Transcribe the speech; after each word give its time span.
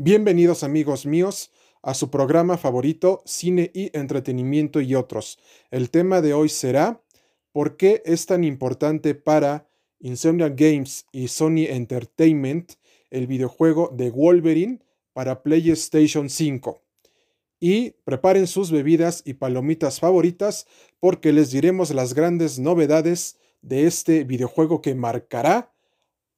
Bienvenidos 0.00 0.62
amigos 0.62 1.06
míos 1.06 1.50
a 1.82 1.92
su 1.92 2.08
programa 2.08 2.56
favorito 2.56 3.20
Cine 3.26 3.72
y 3.74 3.90
Entretenimiento 3.98 4.80
y 4.80 4.94
otros. 4.94 5.40
El 5.72 5.90
tema 5.90 6.20
de 6.20 6.34
hoy 6.34 6.50
será 6.50 7.02
¿Por 7.50 7.76
qué 7.76 8.00
es 8.04 8.24
tan 8.26 8.44
importante 8.44 9.16
para 9.16 9.68
Insomnia 9.98 10.50
Games 10.50 11.06
y 11.10 11.26
Sony 11.26 11.66
Entertainment 11.68 12.74
el 13.10 13.26
videojuego 13.26 13.92
de 13.92 14.10
Wolverine 14.10 14.78
para 15.14 15.42
PlayStation 15.42 16.30
5? 16.30 16.80
Y 17.58 17.96
preparen 18.04 18.46
sus 18.46 18.70
bebidas 18.70 19.24
y 19.26 19.34
palomitas 19.34 19.98
favoritas 19.98 20.68
porque 21.00 21.32
les 21.32 21.50
diremos 21.50 21.92
las 21.92 22.14
grandes 22.14 22.60
novedades 22.60 23.36
de 23.62 23.88
este 23.88 24.22
videojuego 24.22 24.80
que 24.80 24.94
marcará 24.94 25.74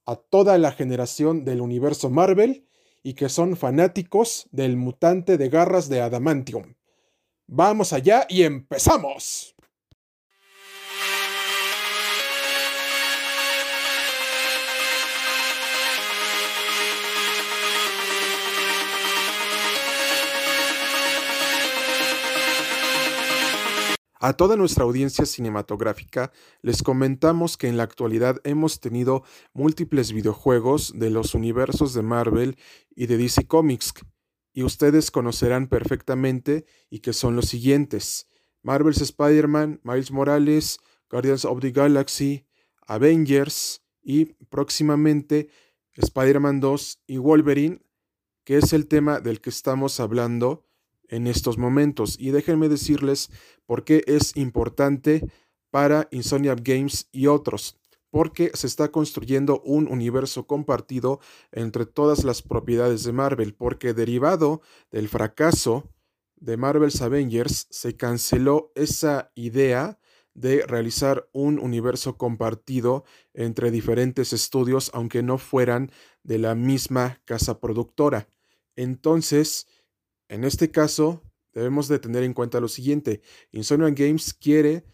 a 0.07 0.17
toda 0.17 0.57
la 0.57 0.73
generación 0.73 1.45
del 1.45 1.61
universo 1.61 2.09
Marvel 2.09 2.65
y 3.03 3.15
que 3.15 3.29
son 3.29 3.57
fanáticos 3.57 4.49
del 4.53 4.77
mutante 4.77 5.39
de 5.39 5.49
garras 5.49 5.89
de 5.89 6.01
adamantium. 6.01 6.75
Vamos 7.47 7.93
allá 7.93 8.27
y 8.29 8.43
empezamos. 8.43 9.55
A 24.23 24.35
toda 24.35 24.55
nuestra 24.55 24.85
audiencia 24.85 25.25
cinematográfica 25.25 26.31
les 26.61 26.83
comentamos 26.83 27.57
que 27.57 27.69
en 27.69 27.79
la 27.79 27.85
actualidad 27.85 28.39
hemos 28.45 28.79
tenido 28.79 29.25
múltiples 29.55 30.13
videojuegos 30.13 30.93
de 30.95 31.09
los 31.09 31.35
universos 31.35 31.95
de 31.95 32.03
Marvel 32.03 32.59
y 32.95 33.07
de 33.07 33.17
DC 33.17 33.47
Comics, 33.47 33.95
y 34.53 34.63
ustedes 34.63 35.11
conocerán 35.11 35.69
perfectamente 35.69 36.67
y 36.91 36.99
que 36.99 37.15
son 37.15 37.35
los 37.35 37.47
siguientes. 37.47 38.27
Marvel's 38.61 39.01
Spider-Man, 39.01 39.81
Miles 39.85 40.11
Morales, 40.11 40.81
Guardians 41.09 41.47
of 41.47 41.61
the 41.61 41.71
Galaxy, 41.71 42.47
Avengers 42.87 43.83
y 44.03 44.27
próximamente 44.51 45.49
Spider-Man 45.95 46.61
2 46.61 47.05
y 47.07 47.17
Wolverine, 47.17 47.81
que 48.45 48.59
es 48.59 48.75
el 48.75 48.87
tema 48.87 49.21
del 49.21 49.41
que 49.41 49.49
estamos 49.49 49.99
hablando 49.99 50.67
en 51.11 51.27
estos 51.27 51.59
momentos. 51.59 52.17
Y 52.19 52.31
déjenme 52.31 52.69
decirles 52.69 53.31
por 53.67 53.85
qué 53.85 54.03
es 54.07 54.37
importante 54.37 55.31
para 55.71 56.09
Insomnia 56.11 56.55
Games 56.55 57.09
y 57.13 57.27
otros. 57.27 57.77
Porque 58.11 58.51
se 58.55 58.67
está 58.67 58.91
construyendo 58.91 59.61
un 59.61 59.87
universo 59.87 60.47
compartido 60.47 61.21
entre 61.53 61.87
todas 61.87 62.25
las 62.25 62.43
propiedades 62.43 63.05
de 63.05 63.13
Marvel. 63.13 63.55
Porque 63.55 63.93
derivado 63.93 64.63
del 64.91 65.09
fracaso 65.09 65.93
de 66.37 66.57
Marvel's 66.57 67.03
Avengers, 67.03 67.67
se 67.71 67.97
canceló 67.97 68.73
esa 68.75 69.31
idea 69.35 69.99
de 70.35 70.65
realizar 70.67 71.29
un 71.33 71.59
universo 71.59 72.17
compartido 72.17 73.05
entre 73.35 73.71
diferentes 73.71 74.33
estudios, 74.33 74.91
aunque 74.95 75.23
no 75.23 75.39
fueran 75.39 75.91
de 76.23 76.39
la 76.39 76.55
misma 76.55 77.21
casa 77.25 77.61
productora. 77.61 78.29
Entonces, 78.77 79.67
en 80.31 80.45
este 80.45 80.71
caso, 80.71 81.25
debemos 81.53 81.89
de 81.89 81.99
tener 81.99 82.23
en 82.23 82.35
cuenta 82.35 82.61
lo 82.61 82.69
siguiente. 82.69 83.21
Insomniac 83.51 83.99
Games 83.99 84.33
quiere 84.33 84.85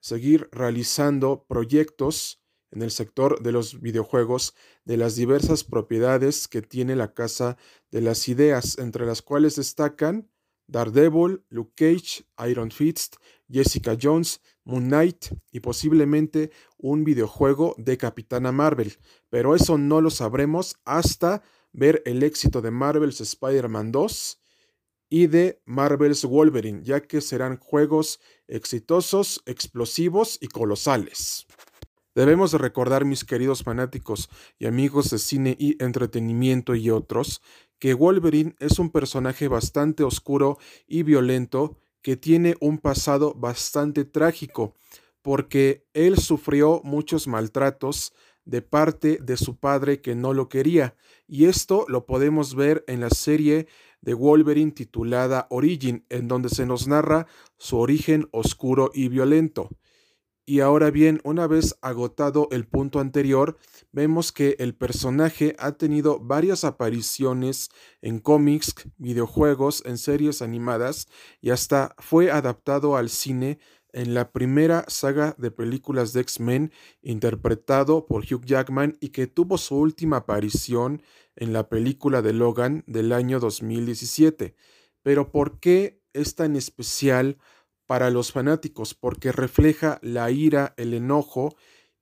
seguir 0.00 0.48
realizando 0.52 1.44
proyectos 1.46 2.42
en 2.70 2.80
el 2.80 2.90
sector 2.90 3.42
de 3.42 3.52
los 3.52 3.82
videojuegos 3.82 4.54
de 4.86 4.96
las 4.96 5.14
diversas 5.14 5.64
propiedades 5.64 6.48
que 6.48 6.62
tiene 6.62 6.96
la 6.96 7.12
Casa 7.12 7.58
de 7.90 8.00
las 8.00 8.26
Ideas, 8.26 8.78
entre 8.78 9.04
las 9.04 9.20
cuales 9.20 9.56
destacan 9.56 10.30
Daredevil, 10.66 11.44
Luke 11.50 11.74
Cage, 11.76 12.24
Iron 12.48 12.70
Fist, 12.70 13.16
Jessica 13.50 13.98
Jones, 14.00 14.40
Moon 14.64 14.86
Knight 14.86 15.26
y 15.52 15.60
posiblemente 15.60 16.50
un 16.78 17.04
videojuego 17.04 17.74
de 17.76 17.98
Capitana 17.98 18.50
Marvel. 18.50 18.96
Pero 19.28 19.54
eso 19.54 19.76
no 19.76 20.00
lo 20.00 20.08
sabremos 20.08 20.76
hasta 20.86 21.42
ver 21.72 22.02
el 22.06 22.22
éxito 22.22 22.62
de 22.62 22.70
Marvel's 22.70 23.20
Spider-Man 23.20 23.92
2 23.92 24.40
y 25.08 25.26
de 25.26 25.60
Marvel's 25.64 26.24
Wolverine, 26.24 26.82
ya 26.82 27.00
que 27.00 27.20
serán 27.20 27.58
juegos 27.58 28.20
exitosos, 28.48 29.42
explosivos 29.46 30.38
y 30.40 30.48
colosales. 30.48 31.46
Debemos 32.14 32.54
recordar, 32.54 33.04
mis 33.04 33.24
queridos 33.24 33.62
fanáticos 33.62 34.30
y 34.58 34.66
amigos 34.66 35.10
de 35.10 35.18
cine 35.18 35.56
y 35.58 35.82
entretenimiento 35.84 36.74
y 36.74 36.88
otros, 36.90 37.42
que 37.78 37.92
Wolverine 37.92 38.56
es 38.58 38.78
un 38.78 38.90
personaje 38.90 39.48
bastante 39.48 40.02
oscuro 40.02 40.58
y 40.86 41.02
violento 41.02 41.76
que 42.00 42.16
tiene 42.16 42.56
un 42.60 42.78
pasado 42.78 43.34
bastante 43.34 44.04
trágico, 44.04 44.74
porque 45.20 45.84
él 45.92 46.18
sufrió 46.18 46.80
muchos 46.84 47.26
maltratos 47.26 48.14
de 48.46 48.62
parte 48.62 49.18
de 49.20 49.36
su 49.36 49.58
padre 49.58 50.00
que 50.00 50.14
no 50.14 50.32
lo 50.32 50.48
quería, 50.48 50.94
y 51.26 51.46
esto 51.46 51.84
lo 51.88 52.06
podemos 52.06 52.54
ver 52.54 52.84
en 52.86 53.00
la 53.00 53.10
serie 53.10 53.66
de 54.06 54.14
Wolverine 54.14 54.70
titulada 54.70 55.48
Origin, 55.50 56.06
en 56.08 56.28
donde 56.28 56.48
se 56.48 56.64
nos 56.64 56.86
narra 56.86 57.26
su 57.58 57.76
origen 57.76 58.28
oscuro 58.30 58.90
y 58.94 59.08
violento. 59.08 59.68
Y 60.46 60.60
ahora 60.60 60.92
bien, 60.92 61.20
una 61.24 61.48
vez 61.48 61.76
agotado 61.82 62.46
el 62.52 62.68
punto 62.68 63.00
anterior, 63.00 63.58
vemos 63.90 64.30
que 64.30 64.54
el 64.60 64.76
personaje 64.76 65.56
ha 65.58 65.72
tenido 65.72 66.20
varias 66.20 66.62
apariciones 66.62 67.68
en 68.00 68.20
cómics, 68.20 68.74
videojuegos, 68.96 69.82
en 69.84 69.98
series 69.98 70.42
animadas 70.42 71.08
y 71.40 71.50
hasta 71.50 71.96
fue 71.98 72.30
adaptado 72.30 72.96
al 72.96 73.10
cine 73.10 73.58
en 73.96 74.12
la 74.12 74.30
primera 74.30 74.84
saga 74.88 75.34
de 75.38 75.50
películas 75.50 76.12
de 76.12 76.20
X-Men 76.20 76.70
interpretado 77.00 78.06
por 78.06 78.24
Hugh 78.30 78.44
Jackman 78.44 78.98
y 79.00 79.08
que 79.08 79.26
tuvo 79.26 79.56
su 79.56 79.74
última 79.74 80.18
aparición 80.18 81.00
en 81.34 81.54
la 81.54 81.70
película 81.70 82.20
de 82.20 82.34
Logan 82.34 82.84
del 82.86 83.10
año 83.12 83.40
2017. 83.40 84.54
Pero 85.02 85.32
¿por 85.32 85.60
qué 85.60 86.02
es 86.12 86.34
tan 86.34 86.56
especial 86.56 87.38
para 87.86 88.10
los 88.10 88.32
fanáticos? 88.32 88.92
Porque 88.92 89.32
refleja 89.32 89.98
la 90.02 90.30
ira, 90.30 90.74
el 90.76 90.92
enojo 90.92 91.56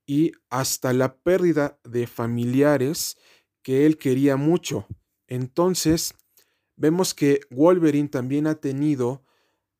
y 0.05 0.33
hasta 0.49 0.91
la 0.91 1.15
pérdida 1.15 1.79
de 1.85 2.07
familiares 2.07 3.17
que 3.63 3.85
él 3.85 3.97
quería 3.97 4.35
mucho. 4.35 4.85
Entonces, 5.29 6.13
vemos 6.75 7.13
que 7.13 7.39
Wolverine 7.51 8.09
también 8.09 8.47
ha 8.47 8.55
tenido 8.55 9.24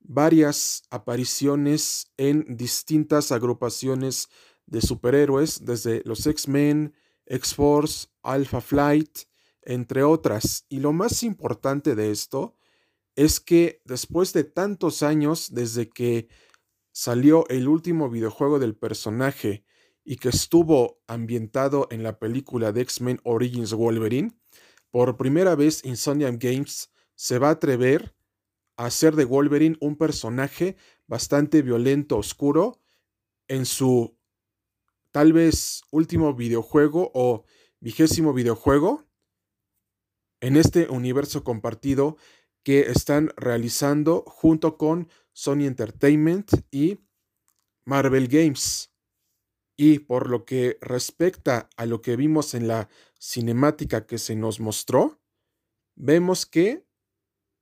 varias 0.08 0.84
apariciones 0.90 2.12
en 2.18 2.58
distintas 2.58 3.32
agrupaciones 3.32 4.30
de 4.66 4.82
superhéroes, 4.82 5.66
desde 5.66 6.02
los 6.06 6.26
X-Men, 6.26 6.94
X-Force, 7.26 8.08
Alpha 8.24 8.62
Flight, 8.62 9.20
entre 9.62 10.04
otras. 10.04 10.66
Y 10.70 10.80
lo 10.80 10.94
más 10.94 11.24
importante 11.24 11.96
de 11.96 12.12
esto 12.12 12.56
es 13.16 13.40
que 13.40 13.82
después 13.86 14.34
de 14.34 14.44
tantos 14.44 15.04
años 15.04 15.54
desde 15.54 15.90
que 15.90 16.28
salió 16.92 17.48
el 17.50 17.68
último 17.68 18.10
videojuego 18.10 18.60
del 18.60 18.76
personaje 18.76 19.66
y 20.04 20.18
que 20.18 20.30
estuvo 20.30 21.02
ambientado 21.08 21.88
en 21.92 22.04
la 22.04 22.20
película 22.20 22.72
de 22.72 22.82
X-Men 22.82 23.20
Origins 23.24 23.74
Wolverine, 23.74 24.38
por 24.92 25.18
primera 25.18 25.56
vez 25.56 25.84
Insomnia 25.84 26.32
Games 26.32 26.90
se 27.16 27.40
va 27.40 27.50
a 27.50 27.52
atrever 27.52 28.15
hacer 28.78 29.16
de 29.16 29.25
Wolverine 29.25 29.78
un 29.80 29.96
personaje 29.96 30.75
bastante 31.08 31.62
violento, 31.62 32.18
oscuro, 32.18 32.81
en 33.47 33.66
su 33.66 34.18
tal 35.12 35.34
vez 35.34 35.84
último 35.91 36.34
videojuego 36.34 37.12
o 37.13 37.46
vigésimo 37.80 38.34
videojuego 38.34 39.06
en 40.41 40.58
este 40.58 40.90
universo 40.90 41.44
compartido 41.44 42.18
que 42.63 42.81
están 42.81 43.31
realizando 43.38 44.24
junto 44.27 44.77
con 44.77 45.10
Sony 45.33 45.66
Entertainment 45.66 46.51
y 46.72 47.00
Marvel 47.86 48.27
Games. 48.27 48.92
Y 49.77 50.00
por 50.00 50.30
lo 50.30 50.45
que 50.45 50.77
respecta 50.81 51.69
a 51.77 51.86
lo 51.86 52.01
que 52.01 52.16
vimos 52.16 52.54
en 52.54 52.68
la 52.68 52.89
cinemática 53.19 54.06
que 54.06 54.18
se 54.18 54.36
nos 54.36 54.60
mostró, 54.60 55.22
vemos 55.95 56.45
que 56.45 56.85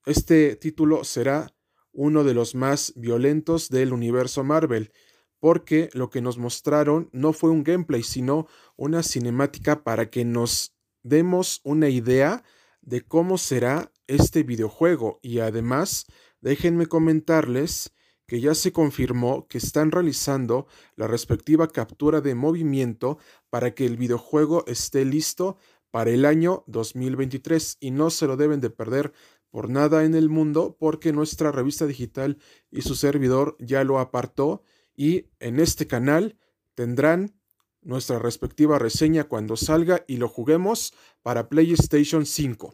este 0.05 0.55
título 0.55 1.03
será 1.03 1.53
uno 1.91 2.23
de 2.23 2.33
los 2.33 2.55
más 2.55 2.94
violentos 2.95 3.69
del 3.69 3.94
universo 3.94 4.44
Marvel, 4.44 4.91
porque 5.39 5.89
lo 5.94 6.09
que 6.09 6.21
nos 6.21 6.38
mostraron 6.38 7.09
no 7.11 7.33
fue 7.33 7.50
un 7.50 7.63
gameplay, 7.63 8.03
sino 8.03 8.47
una 8.75 9.03
cinemática 9.03 9.83
para 9.83 10.09
que 10.09 10.25
nos 10.25 10.75
demos 11.03 11.61
una 11.63 11.89
idea 11.89 12.44
de 12.81 13.01
cómo 13.01 13.38
será 13.38 13.91
este 14.07 14.44
videojuego. 14.44 15.19
Y 15.21 15.39
además, 15.39 16.05
déjenme 16.41 16.88
comentarles 16.88 17.94
que 18.25 18.39
ya 18.41 18.55
se 18.55 18.71
confirmó 18.71 19.47
que 19.47 19.57
están 19.57 19.91
realizando 19.91 20.67
la 20.95 21.07
respectiva 21.07 21.67
captura 21.67 22.21
de 22.21 22.35
movimiento 22.35 23.17
para 23.50 23.75
que 23.75 23.85
el 23.85 23.97
videojuego 23.97 24.65
esté 24.65 25.05
listo 25.05 25.57
para 25.91 26.09
el 26.09 26.25
año 26.25 26.63
2023 26.67 27.77
y 27.79 27.91
no 27.91 28.09
se 28.09 28.25
lo 28.25 28.35
deben 28.35 28.61
de 28.61 28.71
perder 28.71 29.13
por 29.53 29.69
nada 29.69 30.03
en 30.03 30.15
el 30.15 30.29
mundo 30.29 30.75
porque 30.79 31.13
nuestra 31.13 31.51
revista 31.51 31.85
digital 31.85 32.39
y 32.71 32.81
su 32.81 32.95
servidor 32.95 33.55
ya 33.59 33.83
lo 33.83 34.00
apartó 34.00 34.63
y 34.95 35.27
en 35.39 35.59
este 35.59 35.85
canal 35.85 36.39
tendrán 36.73 37.35
nuestra 37.83 38.17
respectiva 38.17 38.79
reseña 38.79 39.25
cuando 39.25 39.55
salga 39.55 40.05
y 40.07 40.17
lo 40.17 40.27
juguemos 40.27 40.95
para 41.21 41.50
PlayStation 41.50 42.25
5. 42.25 42.73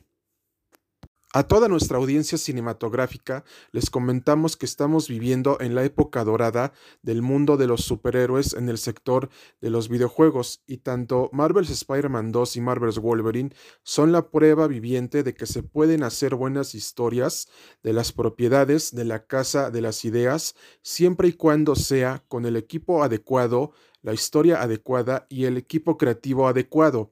A 1.31 1.43
toda 1.43 1.67
nuestra 1.67 1.99
audiencia 1.99 2.39
cinematográfica 2.39 3.43
les 3.71 3.91
comentamos 3.91 4.57
que 4.57 4.65
estamos 4.65 5.07
viviendo 5.07 5.57
en 5.61 5.75
la 5.75 5.83
época 5.83 6.23
dorada 6.23 6.73
del 7.03 7.21
mundo 7.21 7.55
de 7.55 7.67
los 7.67 7.81
superhéroes 7.81 8.55
en 8.55 8.67
el 8.67 8.79
sector 8.79 9.29
de 9.61 9.69
los 9.69 9.89
videojuegos 9.89 10.63
y 10.65 10.77
tanto 10.77 11.29
Marvel's 11.31 11.69
Spider-Man 11.69 12.31
2 12.31 12.55
y 12.55 12.61
Marvel's 12.61 12.97
Wolverine 12.97 13.51
son 13.83 14.11
la 14.11 14.31
prueba 14.31 14.65
viviente 14.65 15.21
de 15.21 15.35
que 15.35 15.45
se 15.45 15.61
pueden 15.61 16.01
hacer 16.01 16.33
buenas 16.33 16.73
historias 16.73 17.47
de 17.83 17.93
las 17.93 18.11
propiedades 18.11 18.95
de 18.95 19.05
la 19.05 19.27
casa 19.27 19.69
de 19.69 19.81
las 19.81 20.05
ideas 20.05 20.55
siempre 20.81 21.27
y 21.27 21.33
cuando 21.33 21.75
sea 21.75 22.23
con 22.27 22.47
el 22.47 22.55
equipo 22.55 23.03
adecuado, 23.03 23.73
la 24.01 24.15
historia 24.15 24.63
adecuada 24.63 25.27
y 25.29 25.45
el 25.45 25.57
equipo 25.57 25.95
creativo 25.95 26.47
adecuado, 26.47 27.11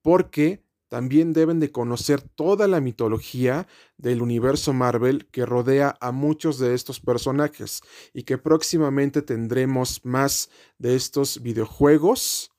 porque 0.00 0.62
también 0.88 1.32
deben 1.32 1.60
de 1.60 1.70
conocer 1.70 2.22
toda 2.22 2.66
la 2.66 2.80
mitología 2.80 3.66
del 3.96 4.22
universo 4.22 4.72
Marvel 4.72 5.26
que 5.30 5.46
rodea 5.46 5.96
a 6.00 6.12
muchos 6.12 6.58
de 6.58 6.74
estos 6.74 7.00
personajes 7.00 7.82
y 8.12 8.22
que 8.22 8.38
próximamente 8.38 9.22
tendremos 9.22 10.04
más 10.04 10.50
de 10.78 10.96
estos 10.96 11.42
videojuegos 11.42 12.50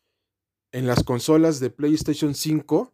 en 0.71 0.85
las 0.85 1.03
consolas 1.03 1.59
de 1.59 1.71
PlayStation 1.71 2.35
5 2.35 2.93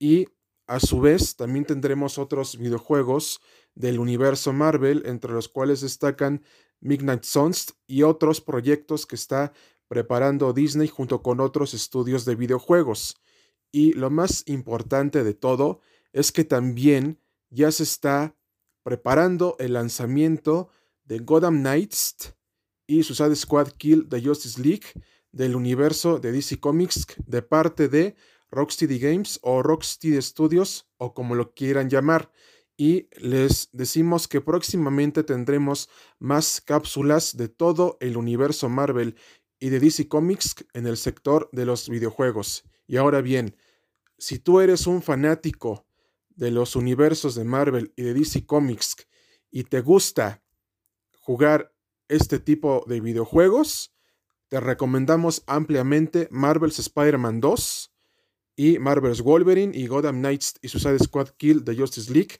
y 0.00 0.28
a 0.66 0.80
su 0.80 1.00
vez 1.00 1.36
también 1.36 1.64
tendremos 1.64 2.18
otros 2.18 2.58
videojuegos 2.58 3.40
del 3.74 3.98
universo 3.98 4.52
Marvel 4.52 5.02
entre 5.06 5.32
los 5.32 5.48
cuales 5.48 5.82
destacan 5.82 6.42
Midnight 6.80 7.24
Suns 7.24 7.74
y 7.86 8.02
otros 8.02 8.40
proyectos 8.40 9.06
que 9.06 9.14
está 9.14 9.52
preparando 9.88 10.52
Disney 10.52 10.88
junto 10.88 11.22
con 11.22 11.40
otros 11.40 11.74
estudios 11.74 12.24
de 12.24 12.34
videojuegos. 12.34 13.16
Y 13.74 13.92
lo 13.94 14.08
más 14.08 14.44
importante 14.46 15.24
de 15.24 15.34
todo 15.34 15.80
es 16.12 16.30
que 16.30 16.44
también 16.44 17.18
ya 17.50 17.72
se 17.72 17.82
está 17.82 18.36
preparando 18.84 19.56
el 19.58 19.72
lanzamiento 19.72 20.68
de 21.02 21.18
Gotham 21.18 21.58
Knights 21.58 22.36
y 22.86 23.02
Suicide 23.02 23.34
Squad 23.34 23.72
Kill 23.72 24.08
the 24.08 24.22
Justice 24.22 24.62
League 24.62 24.86
del 25.32 25.56
universo 25.56 26.20
de 26.20 26.30
DC 26.30 26.60
Comics 26.60 27.04
de 27.26 27.42
parte 27.42 27.88
de 27.88 28.14
Rocksteady 28.52 29.00
Games 29.00 29.40
o 29.42 29.60
Rocksteady 29.60 30.22
Studios 30.22 30.86
o 30.96 31.12
como 31.12 31.34
lo 31.34 31.52
quieran 31.52 31.90
llamar. 31.90 32.30
Y 32.76 33.08
les 33.16 33.70
decimos 33.72 34.28
que 34.28 34.40
próximamente 34.40 35.24
tendremos 35.24 35.90
más 36.20 36.60
cápsulas 36.60 37.36
de 37.36 37.48
todo 37.48 37.96
el 37.98 38.16
universo 38.16 38.68
Marvel 38.68 39.16
y 39.58 39.70
de 39.70 39.80
DC 39.80 40.06
Comics 40.06 40.54
en 40.74 40.86
el 40.86 40.96
sector 40.96 41.48
de 41.50 41.66
los 41.66 41.88
videojuegos. 41.88 42.62
Y 42.86 42.98
ahora 42.98 43.20
bien, 43.20 43.56
si 44.18 44.38
tú 44.38 44.60
eres 44.60 44.86
un 44.86 45.02
fanático 45.02 45.86
de 46.30 46.50
los 46.50 46.76
universos 46.76 47.34
de 47.34 47.44
Marvel 47.44 47.92
y 47.96 48.02
de 48.02 48.14
DC 48.14 48.46
Comics 48.46 48.96
y 49.50 49.64
te 49.64 49.80
gusta 49.80 50.42
jugar 51.20 51.72
este 52.08 52.38
tipo 52.38 52.84
de 52.86 53.00
videojuegos, 53.00 53.94
te 54.48 54.60
recomendamos 54.60 55.42
ampliamente 55.46 56.28
Marvel's 56.30 56.78
Spider-Man 56.78 57.40
2 57.40 57.92
y 58.56 58.78
Marvel's 58.78 59.22
Wolverine 59.22 59.76
y 59.76 59.86
Gotham 59.86 60.18
Knights 60.18 60.54
y 60.62 60.68
Suicide 60.68 60.98
Squad 60.98 61.30
Kill 61.36 61.64
the 61.64 61.74
Justice 61.74 62.12
League 62.12 62.36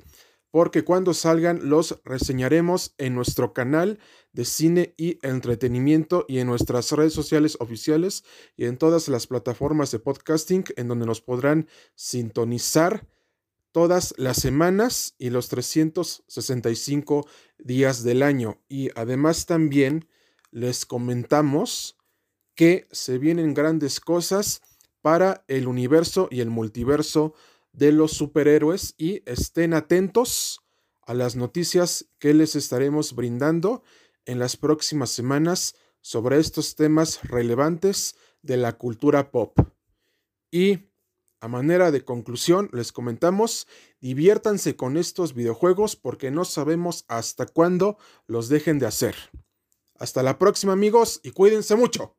porque 0.55 0.85
cuando 0.85 1.15
salgan 1.15 1.69
los 1.69 2.01
reseñaremos 2.05 2.95
en 2.99 3.17
nuestro 3.17 3.53
canal 3.53 3.99
de 4.33 4.45
cine 4.45 4.95
y 4.97 5.19
entretenimiento 5.27 6.27
y 6.29 6.39
en 6.39 6.47
nuestras 6.47 6.93
redes 6.93 7.13
sociales 7.13 7.57
oficiales 7.59 8.23
y 8.57 8.67
en 8.67 8.79
todas 8.79 9.09
las 9.09 9.27
plataformas 9.27 9.91
de 9.91 9.99
podcasting 9.99 10.63
en 10.77 10.87
donde 10.87 11.07
nos 11.07 11.21
podrán 11.21 11.67
sintonizar 11.97 13.09
todas 13.73 14.15
las 14.17 14.37
semanas 14.37 15.17
y 15.19 15.31
los 15.31 15.49
365 15.49 17.27
días 17.59 18.05
del 18.05 18.23
año. 18.23 18.63
Y 18.69 18.91
además 18.95 19.47
también 19.47 20.09
les 20.53 20.87
comentamos 20.87 21.99
que 22.55 22.87
se 22.93 23.19
vienen 23.19 23.55
grandes 23.55 23.99
cosas 23.99 24.63
para 25.03 25.45
el 25.49 25.67
universo 25.67 26.29
y 26.31 26.39
el 26.43 26.51
multiverso 26.51 27.35
de 27.75 27.93
los 27.93 28.13
superhéroes 28.13 28.95
y 28.97 29.23
estén 29.27 29.75
atentos 29.75 30.61
a 31.03 31.13
las 31.13 31.37
noticias 31.37 32.07
que 32.19 32.33
les 32.33 32.57
estaremos 32.57 33.15
brindando 33.15 33.83
en 34.25 34.39
las 34.39 34.57
próximas 34.57 35.11
semanas 35.11 35.75
sobre 36.01 36.39
estos 36.39 36.77
temas 36.77 37.21
relevantes 37.25 38.17
de 38.43 38.57
la 38.57 38.75
cultura 38.75 39.31
pop. 39.31 39.59
Y 40.51 40.91
a 41.41 41.49
manera 41.49 41.91
de 41.91 42.05
conclusión, 42.05 42.71
les 42.73 42.93
comentamos, 42.93 43.67
diviértanse 44.01 44.77
con 44.77 44.97
estos 44.97 45.35
videojuegos 45.35 45.97
porque 45.97 46.31
no 46.31 46.45
sabemos 46.45 47.05
hasta 47.09 47.45
cuándo 47.47 47.99
los 48.27 48.49
dejen 48.49 48.79
de 48.79 48.87
hacer. 48.87 49.15
Hasta 49.99 50.23
la 50.23 50.39
próxima 50.39 50.73
amigos 50.73 51.21
y 51.23 51.33
cuídense 51.33 51.77
mucho. 51.77 52.17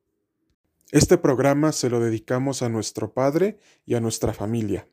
Este 0.91 1.17
programa 1.17 1.71
se 1.71 1.89
lo 1.89 1.99
dedicamos 1.99 2.61
a 2.61 2.69
nuestro 2.69 3.13
padre 3.13 3.57
y 3.85 3.95
a 3.95 3.99
nuestra 3.99 4.33
familia. 4.33 4.87